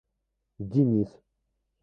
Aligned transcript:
Денис 0.69 1.13